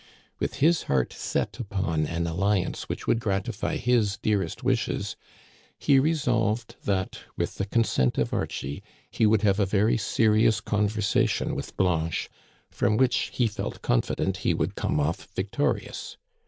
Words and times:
With 0.39 0.55
his 0.55 0.81
heart 0.89 1.13
set 1.13 1.59
upon 1.59 2.07
an 2.07 2.25
alliance 2.25 2.89
which 2.89 3.05
would 3.05 3.19
gratify 3.19 3.77
his 3.77 4.17
dearest 4.17 4.63
wishes, 4.63 5.15
he 5.77 5.99
resolved 5.99 6.75
that, 6.85 7.19
with 7.37 7.53
the 7.59 7.67
consent 7.67 8.17
of 8.17 8.33
Archie, 8.33 8.81
he 9.11 9.27
would 9.27 9.43
have 9.43 9.59
a 9.59 9.65
very 9.67 9.97
seri 9.99 10.47
ous 10.47 10.59
conversation 10.59 11.53
with 11.53 11.77
Blanche, 11.77 12.31
from 12.71 12.97
which 12.97 13.29
he 13.31 13.45
felt 13.45 13.83
con 13.83 14.01
fident 14.01 14.37
he 14.37 14.55
would 14.55 14.73
come 14.73 14.99
off 14.99 15.27
victorious. 15.35 16.17